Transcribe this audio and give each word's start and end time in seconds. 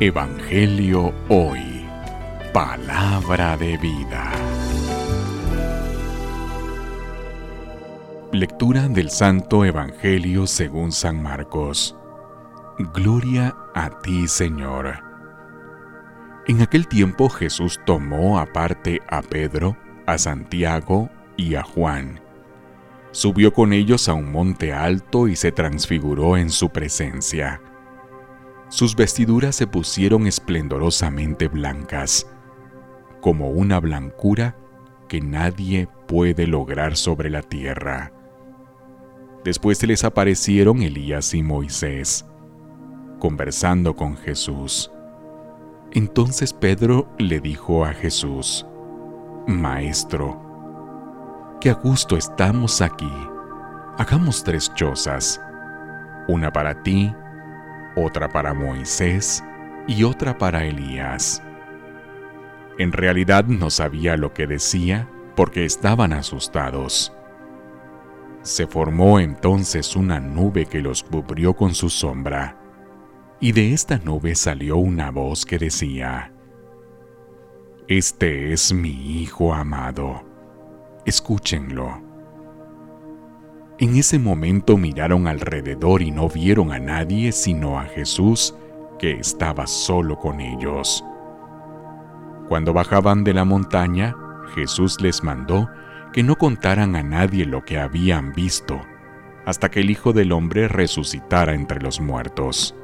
Evangelio 0.00 1.14
Hoy. 1.28 1.86
Palabra 2.52 3.56
de 3.56 3.76
vida. 3.76 4.32
Lectura 8.32 8.88
del 8.88 9.10
Santo 9.10 9.64
Evangelio 9.64 10.46
según 10.46 10.90
San 10.90 11.22
Marcos. 11.22 11.96
Gloria 12.94 13.54
a 13.74 14.00
ti, 14.00 14.26
Señor. 14.26 15.04
En 16.48 16.62
aquel 16.62 16.88
tiempo 16.88 17.28
Jesús 17.28 17.78
tomó 17.86 18.40
aparte 18.40 19.00
a 19.08 19.22
Pedro, 19.22 19.76
a 20.06 20.18
Santiago 20.18 21.10
y 21.36 21.54
a 21.54 21.62
Juan. 21.62 22.20
Subió 23.12 23.52
con 23.52 23.72
ellos 23.72 24.08
a 24.08 24.14
un 24.14 24.32
monte 24.32 24.72
alto 24.72 25.28
y 25.28 25.36
se 25.36 25.52
transfiguró 25.52 26.36
en 26.36 26.50
su 26.50 26.70
presencia 26.70 27.60
sus 28.72 28.96
vestiduras 28.96 29.54
se 29.54 29.66
pusieron 29.66 30.26
esplendorosamente 30.26 31.46
blancas, 31.46 32.26
como 33.20 33.50
una 33.50 33.78
blancura 33.78 34.56
que 35.10 35.20
nadie 35.20 35.90
puede 36.08 36.46
lograr 36.46 36.96
sobre 36.96 37.28
la 37.28 37.42
tierra. 37.42 38.14
Después 39.44 39.76
se 39.76 39.86
les 39.86 40.04
aparecieron 40.04 40.80
Elías 40.80 41.34
y 41.34 41.42
Moisés, 41.42 42.24
conversando 43.18 43.94
con 43.94 44.16
Jesús. 44.16 44.90
Entonces 45.90 46.54
Pedro 46.54 47.14
le 47.18 47.40
dijo 47.40 47.84
a 47.84 47.92
Jesús, 47.92 48.64
Maestro, 49.46 50.40
qué 51.60 51.68
a 51.68 51.74
gusto 51.74 52.16
estamos 52.16 52.80
aquí. 52.80 53.12
Hagamos 53.98 54.42
tres 54.42 54.74
chozas, 54.74 55.38
una 56.26 56.50
para 56.50 56.82
ti, 56.82 57.14
otra 57.96 58.28
para 58.28 58.54
Moisés 58.54 59.44
y 59.86 60.04
otra 60.04 60.38
para 60.38 60.64
Elías. 60.64 61.42
En 62.78 62.92
realidad 62.92 63.44
no 63.44 63.70
sabía 63.70 64.16
lo 64.16 64.32
que 64.32 64.46
decía 64.46 65.08
porque 65.36 65.64
estaban 65.64 66.12
asustados. 66.12 67.12
Se 68.42 68.66
formó 68.66 69.20
entonces 69.20 69.94
una 69.94 70.20
nube 70.20 70.66
que 70.66 70.80
los 70.80 71.02
cubrió 71.02 71.54
con 71.54 71.74
su 71.74 71.88
sombra, 71.88 72.58
y 73.40 73.52
de 73.52 73.72
esta 73.72 73.98
nube 73.98 74.34
salió 74.34 74.76
una 74.76 75.10
voz 75.10 75.44
que 75.44 75.58
decía, 75.58 76.32
Este 77.88 78.52
es 78.52 78.72
mi 78.72 79.22
Hijo 79.22 79.54
amado, 79.54 80.24
escúchenlo. 81.04 82.11
En 83.82 83.96
ese 83.96 84.20
momento 84.20 84.76
miraron 84.76 85.26
alrededor 85.26 86.02
y 86.02 86.12
no 86.12 86.28
vieron 86.28 86.70
a 86.70 86.78
nadie 86.78 87.32
sino 87.32 87.80
a 87.80 87.82
Jesús, 87.82 88.54
que 88.96 89.10
estaba 89.10 89.66
solo 89.66 90.16
con 90.20 90.40
ellos. 90.40 91.04
Cuando 92.48 92.72
bajaban 92.72 93.24
de 93.24 93.34
la 93.34 93.44
montaña, 93.44 94.14
Jesús 94.54 95.00
les 95.00 95.24
mandó 95.24 95.68
que 96.12 96.22
no 96.22 96.38
contaran 96.38 96.94
a 96.94 97.02
nadie 97.02 97.44
lo 97.44 97.64
que 97.64 97.80
habían 97.80 98.32
visto, 98.32 98.80
hasta 99.46 99.68
que 99.68 99.80
el 99.80 99.90
Hijo 99.90 100.12
del 100.12 100.30
Hombre 100.30 100.68
resucitara 100.68 101.52
entre 101.52 101.80
los 101.80 102.00
muertos. 102.00 102.76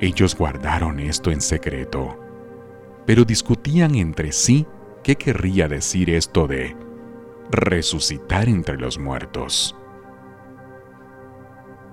Ellos 0.00 0.36
guardaron 0.36 1.00
esto 1.00 1.30
en 1.30 1.40
secreto, 1.40 2.20
pero 3.06 3.24
discutían 3.24 3.94
entre 3.94 4.32
sí 4.32 4.66
qué 5.02 5.16
querría 5.16 5.66
decir 5.66 6.10
esto 6.10 6.46
de 6.46 6.76
resucitar 7.50 8.48
entre 8.48 8.76
los 8.76 8.98
muertos. 8.98 9.76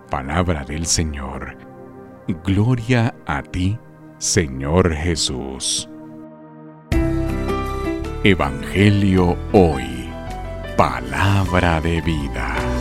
Palabra 0.09 0.64
del 0.64 0.86
Señor. 0.86 1.58
Gloria 2.45 3.16
a 3.25 3.44
ti, 3.44 3.80
Señor 4.17 4.94
Jesús. 4.94 5.89
Evangelio 8.23 9.38
hoy. 9.53 10.09
Palabra 10.76 11.82
de 11.82 12.02
vida. 12.02 12.77